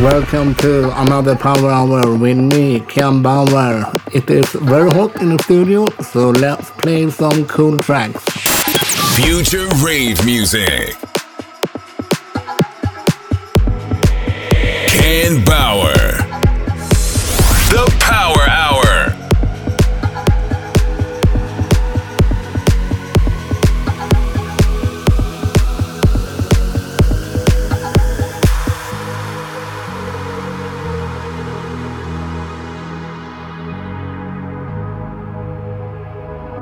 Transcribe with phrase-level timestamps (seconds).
[0.00, 3.92] Welcome to another Power Hour with me, Ken Bauer.
[4.12, 8.22] It is very hot in the studio, so let's play some cool tracks.
[9.16, 10.94] Future rave music.
[14.86, 15.97] Ken Bauer.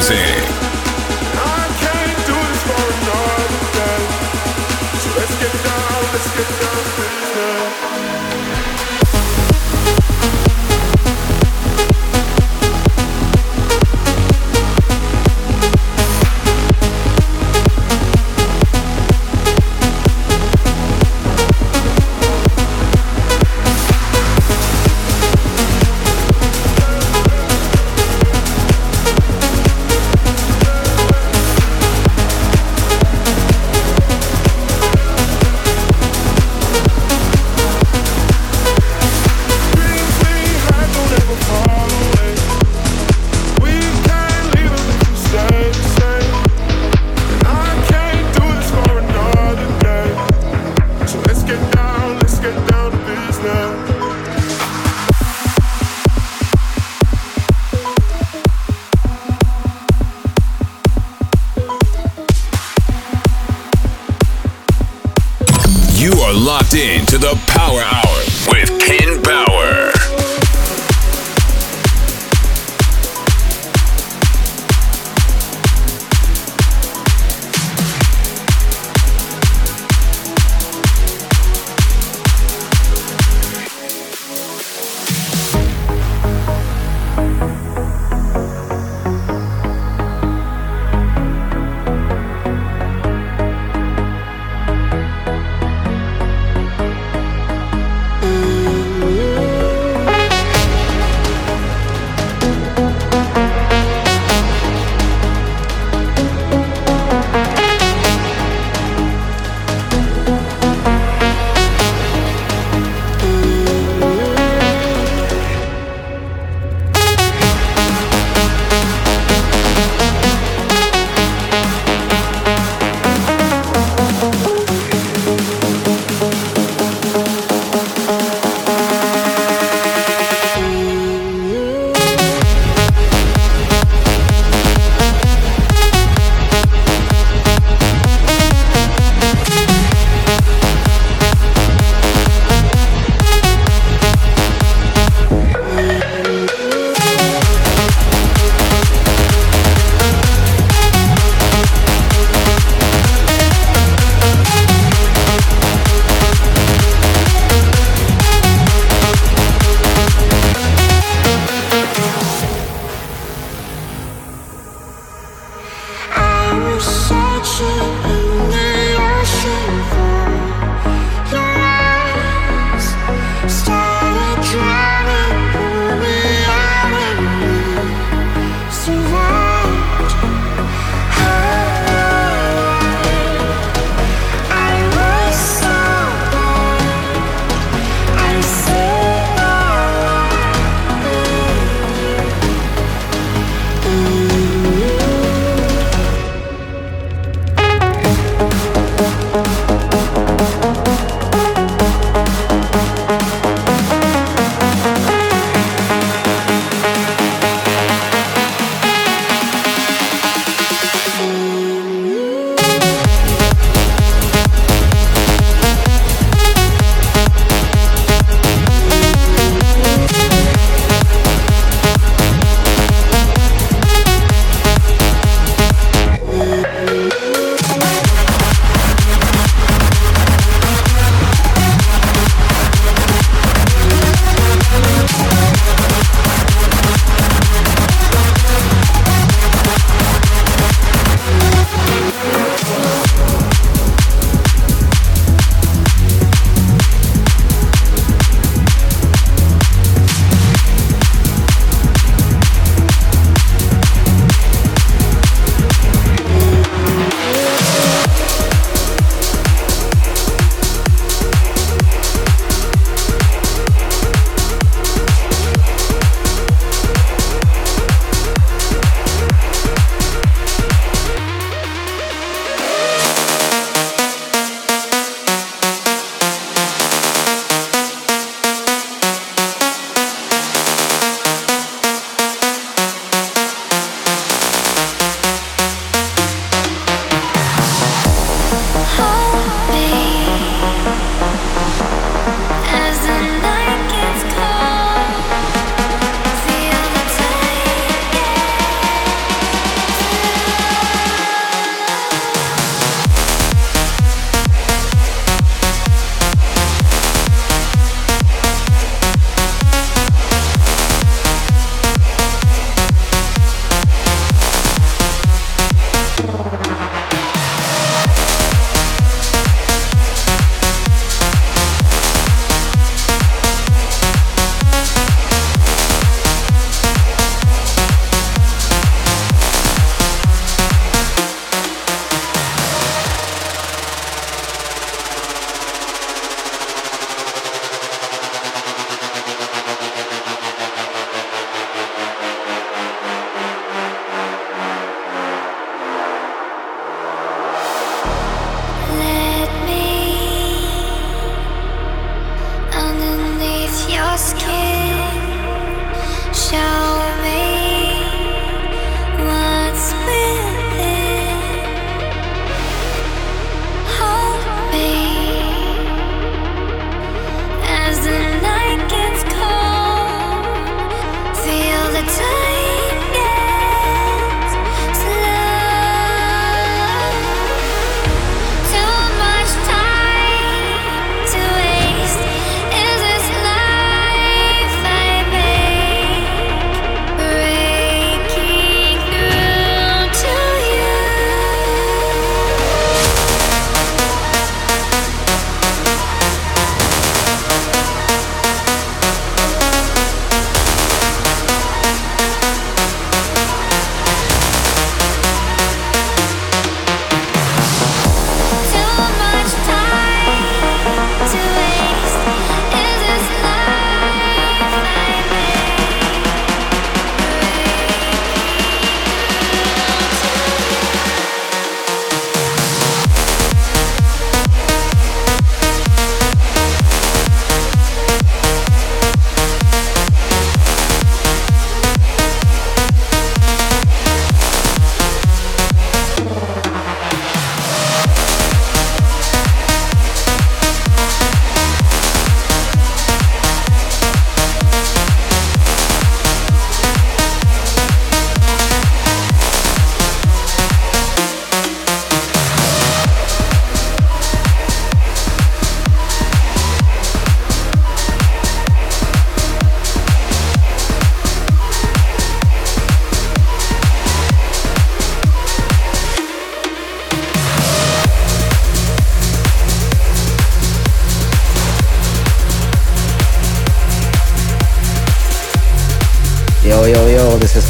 [0.00, 0.43] 2015.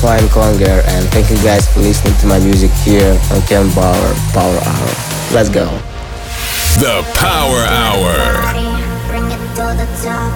[0.05, 4.13] Vion Konger and thank you guys for listening to my music here on Ken Bauer
[4.37, 4.91] Power Hour.
[5.33, 5.65] Let's go.
[6.77, 8.13] The Power Hour.
[9.09, 10.29] Bring it to the top,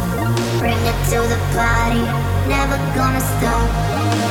[0.56, 2.00] bring it to the party,
[2.48, 3.68] never gonna stop.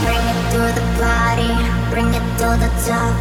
[0.02, 1.54] Bring it to the party,
[1.94, 3.14] bring it to the top,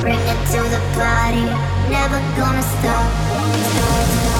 [0.00, 1.44] bring it to the party,
[1.92, 3.04] never gonna stop.
[3.12, 4.39] stop, stop, stop.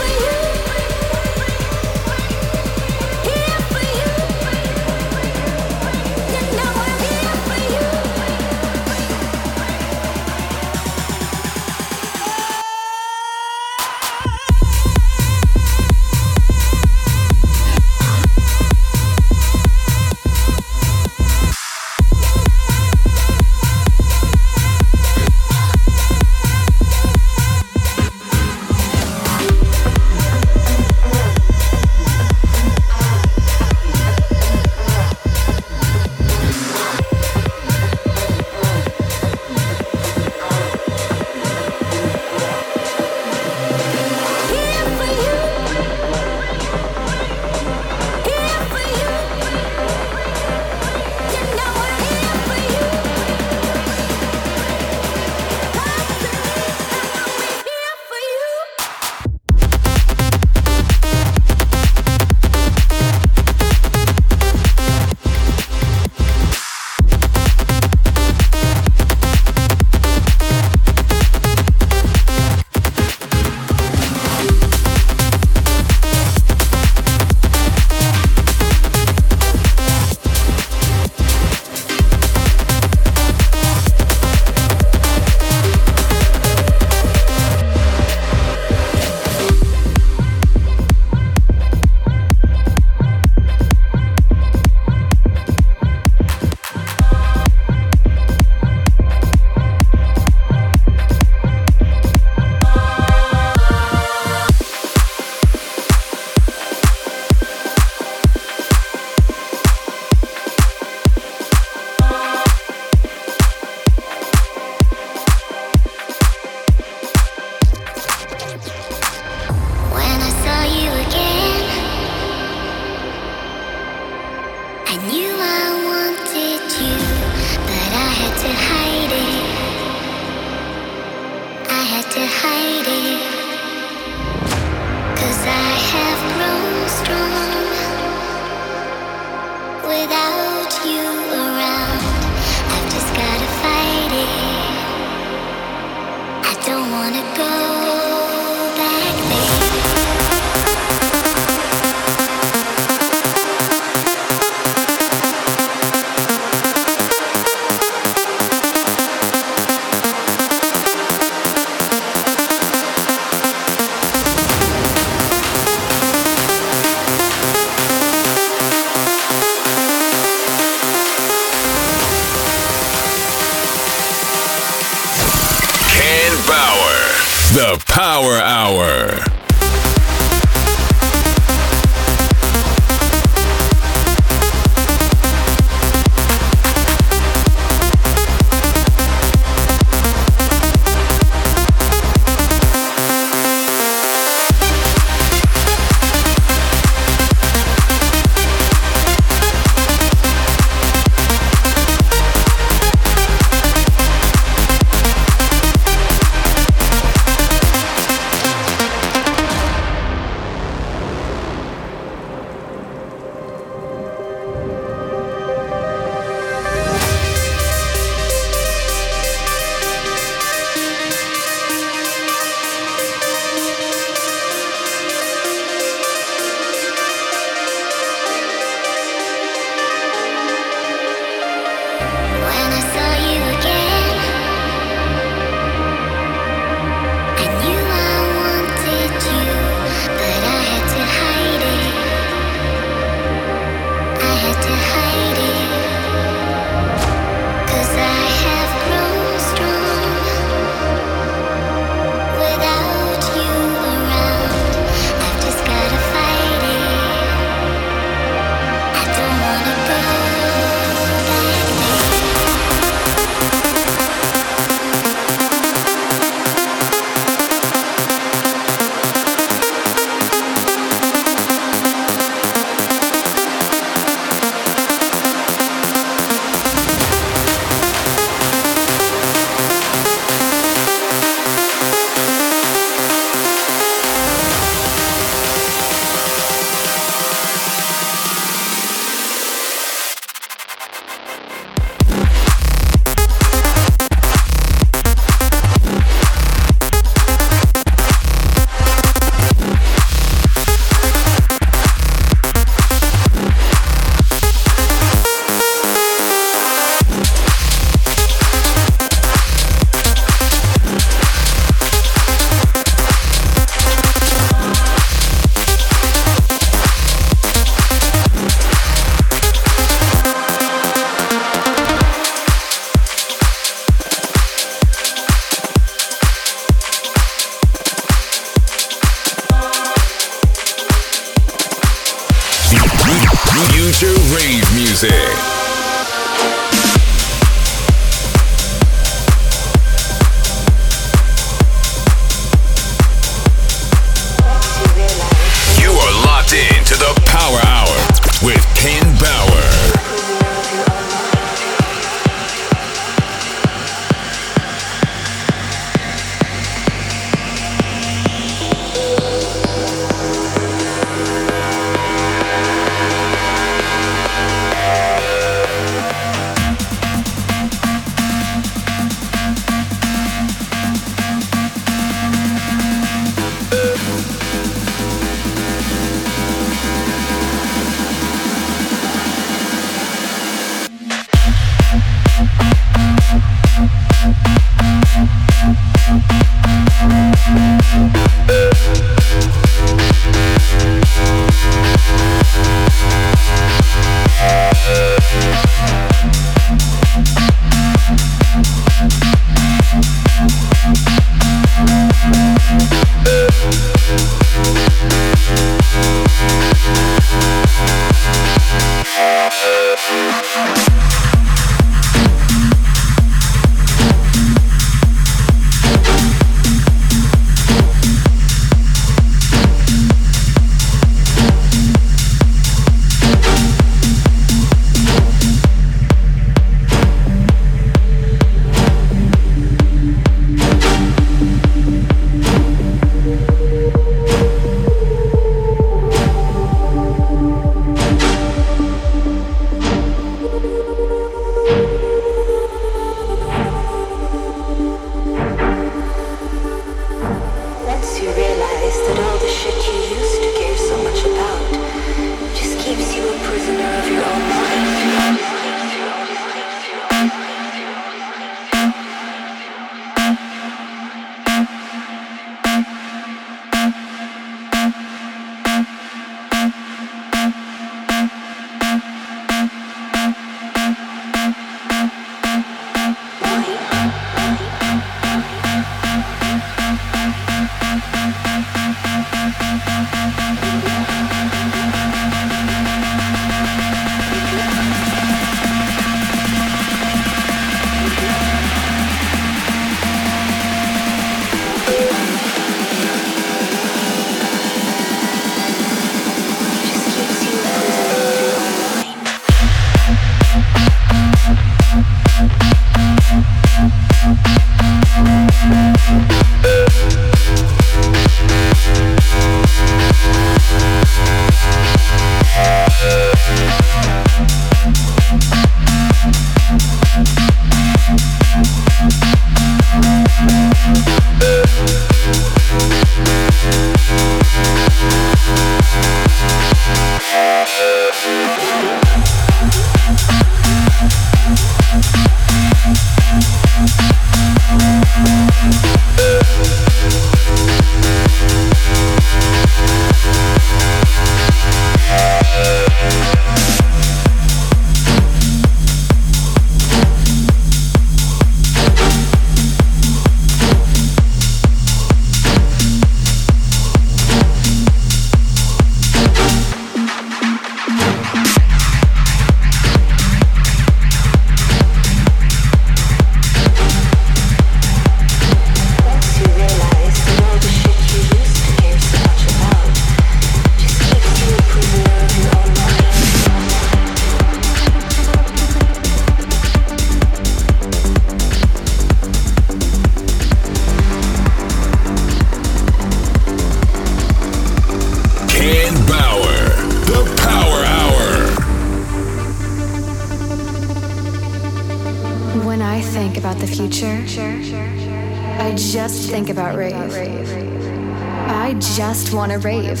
[599.32, 600.00] wanna rave.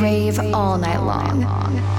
[0.00, 1.93] Rave all night long.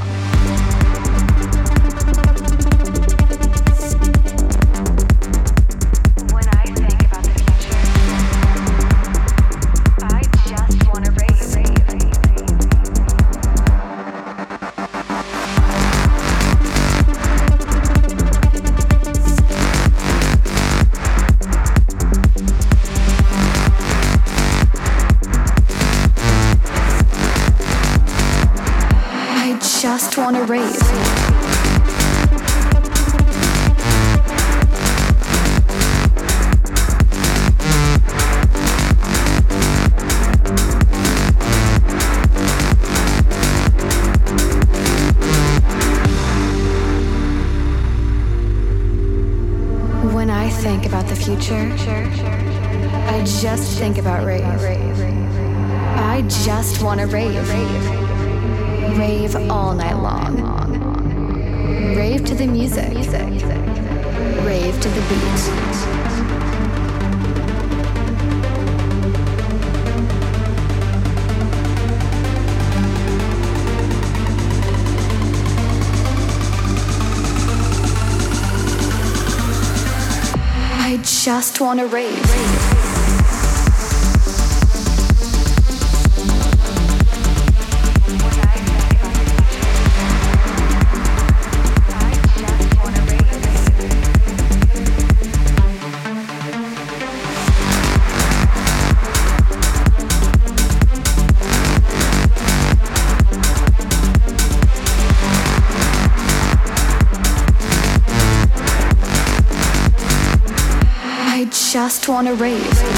[112.06, 112.95] Just wanna rave.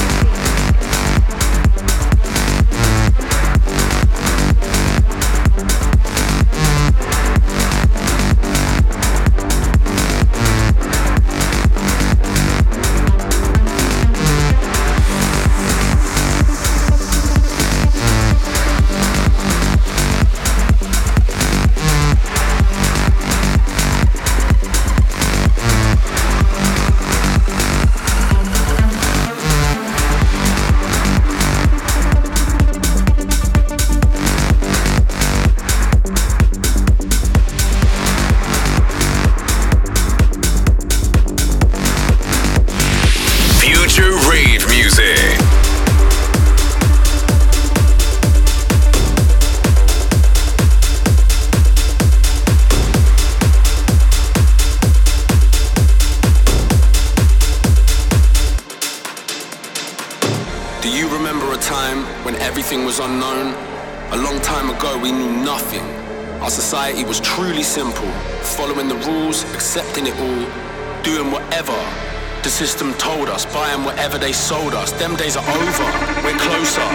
[74.08, 74.94] Whatever they sold us.
[74.94, 75.88] Them days are over,
[76.24, 76.88] we're closer.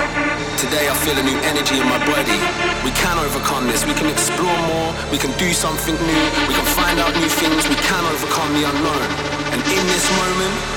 [0.56, 2.40] Today, I feel a new energy in my body.
[2.88, 6.64] We can overcome this, we can explore more, we can do something new, we can
[6.72, 9.08] find out new things, we can overcome the unknown.
[9.52, 10.71] And in this moment,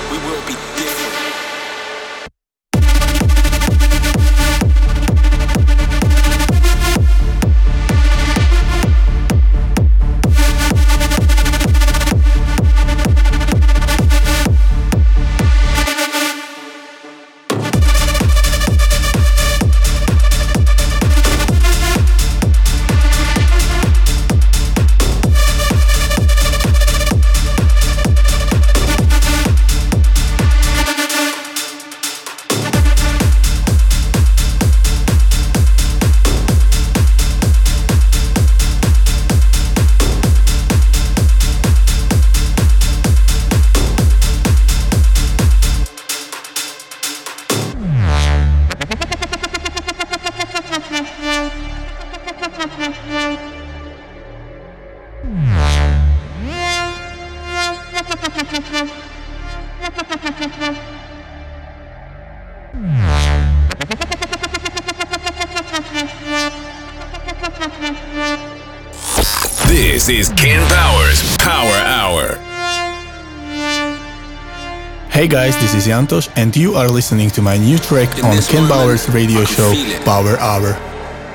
[75.26, 78.38] Hey guys, this is Yantosh, and you are listening to my new track In on
[78.44, 79.74] Ken moment, Bauer's radio show.
[80.06, 80.78] Power Hour.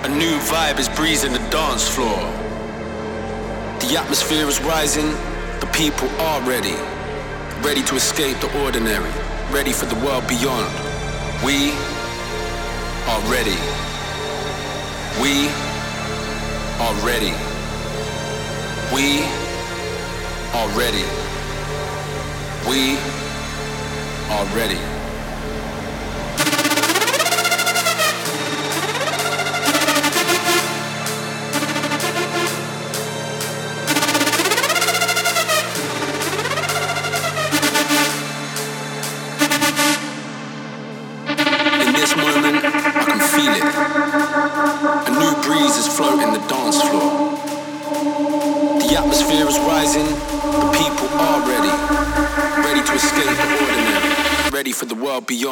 [0.04, 2.20] A new vibe is breezing the dance floor.
[3.80, 5.10] The atmosphere is rising,
[5.58, 6.76] the people are ready.
[7.66, 9.10] Ready to escape the ordinary,
[9.50, 10.70] ready for the world beyond.
[11.44, 11.72] We
[13.10, 13.58] are ready.
[15.18, 15.50] We
[16.78, 17.34] are ready.
[18.94, 19.26] We
[20.54, 21.04] are ready.
[22.68, 23.19] We
[24.30, 24.99] are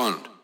[0.09, 0.38] world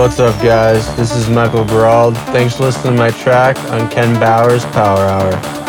[0.00, 0.96] What's up, guys?
[0.96, 2.16] This is Michael Gerald.
[2.32, 5.59] Thanks for listening to my track on Ken Bauer's Power Hour.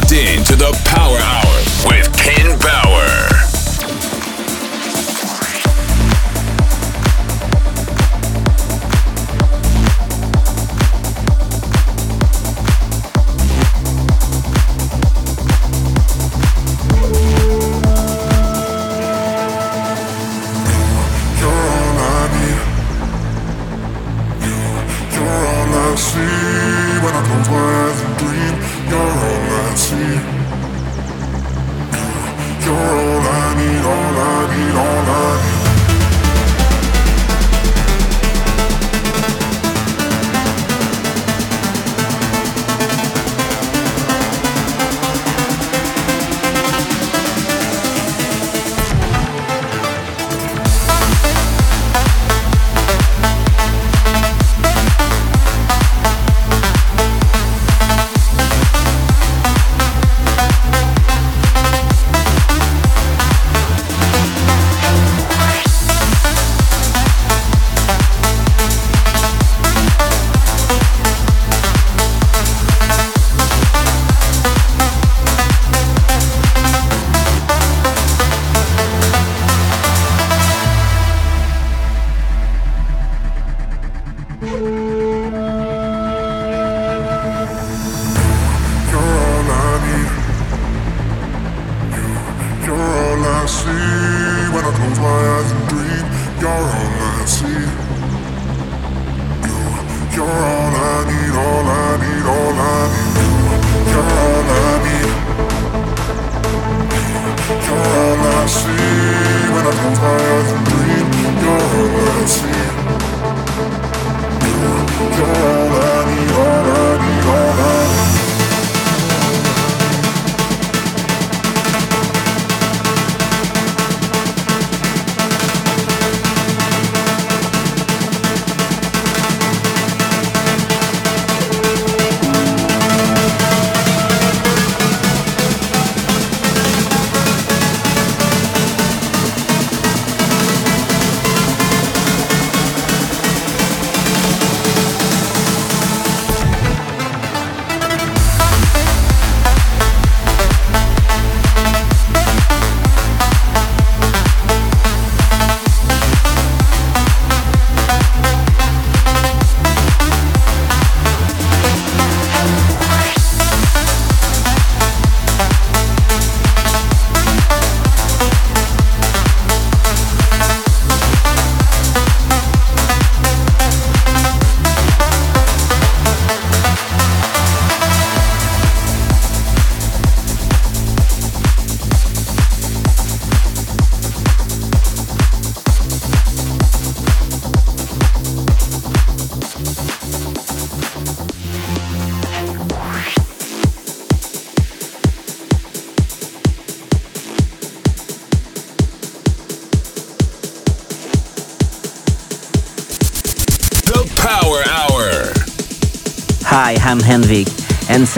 [0.00, 1.47] locked in to the Power Hour.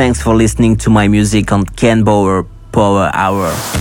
[0.00, 3.79] Thanks for listening to my music on Ken Bauer Power Hour.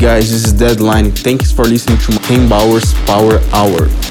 [0.00, 1.10] guys, this is Deadline.
[1.10, 4.09] Thanks for listening to Ken Bauer's Power Hour.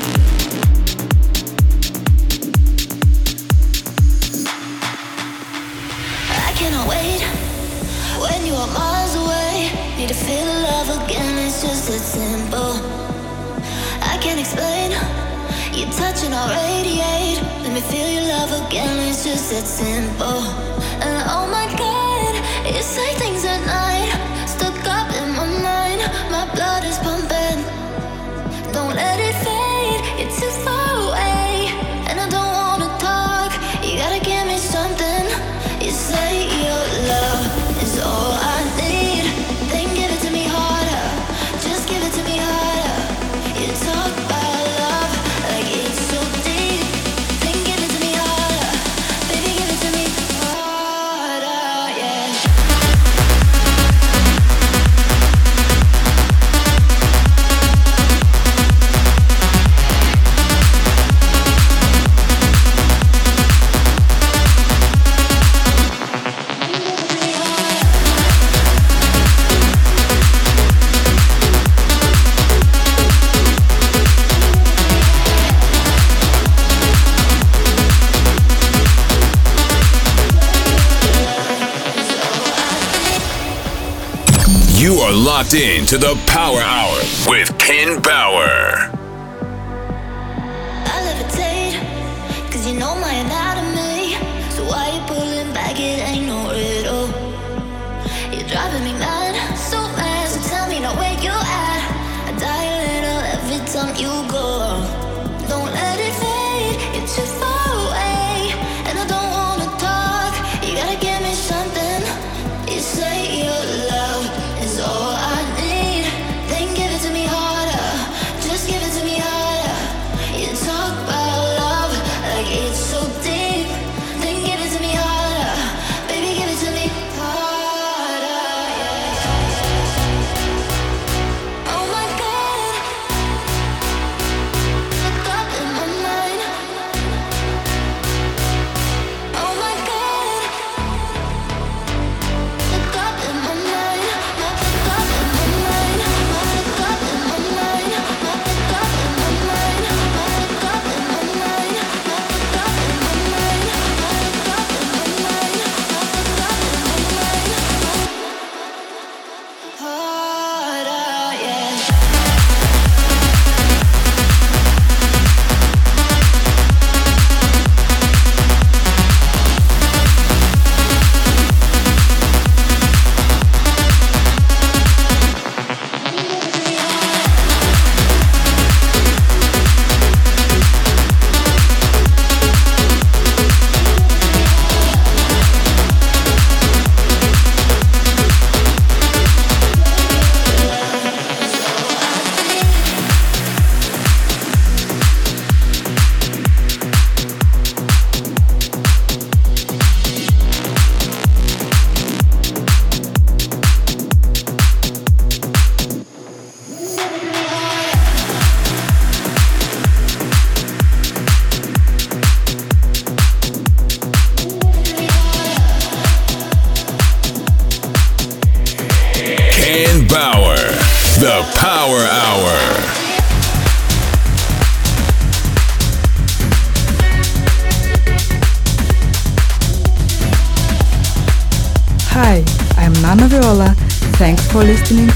[85.49, 86.78] locked in to the Power Hour.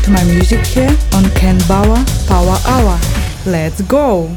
[0.09, 2.99] My music here on Ken Bauer Power Hour.
[3.45, 4.35] Let's go!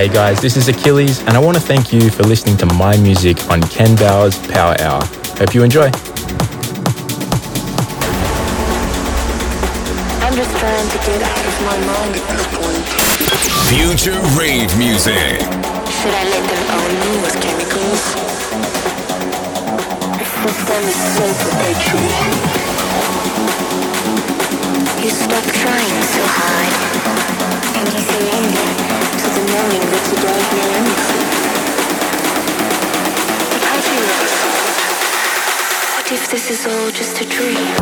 [0.00, 2.96] Hey guys, this is Achilles, and I want to thank you for listening to my
[2.96, 5.04] music on Ken Bauer's Power Hour.
[5.36, 5.92] Hope you enjoy.
[10.24, 12.80] I'm just trying to get out of my mind at this point.
[13.68, 15.36] Future rave music.
[15.44, 18.00] Should I let them own me with chemicals?
[20.16, 22.08] The system is so perpetual.
[25.04, 26.19] You stop trying
[36.50, 37.79] is all just a dream?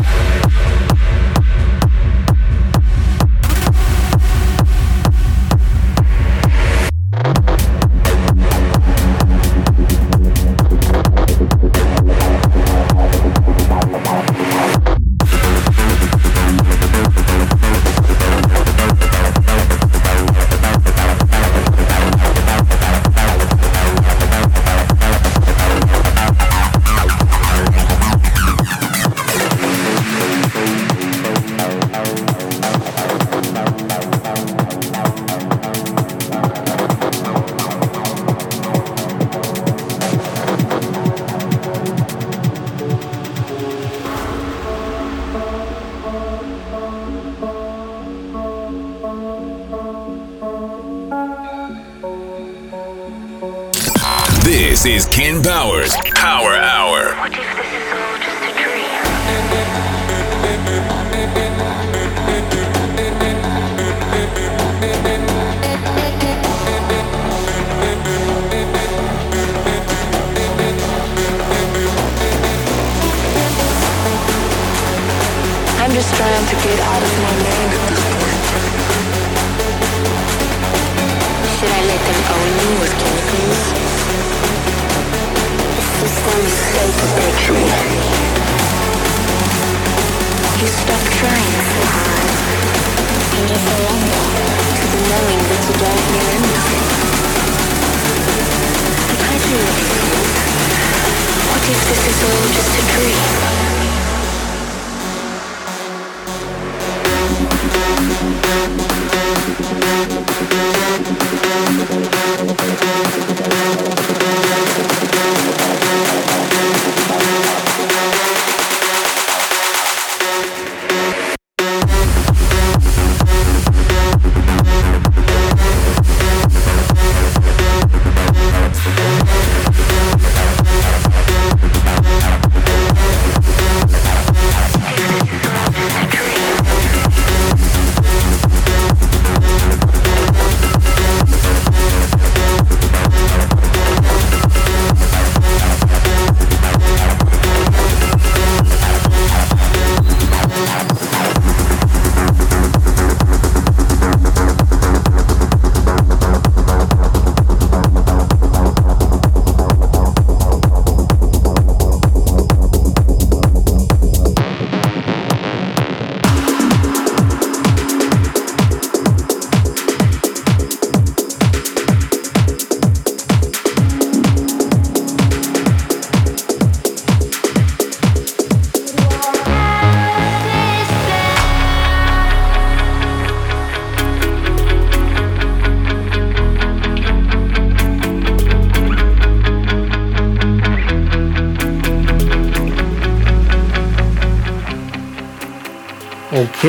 [101.89, 103.68] This is all just a dream?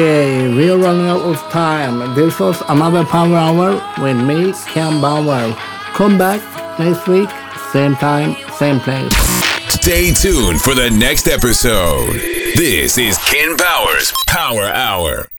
[0.01, 2.15] Okay, we're running out of time.
[2.15, 5.55] This was another Power Hour with me, Ken Bauer.
[5.93, 6.41] Come back
[6.79, 7.29] next week,
[7.71, 9.15] same time, same place.
[9.69, 12.15] Stay tuned for the next episode.
[12.57, 15.30] This is Ken Bauer's Power Hour.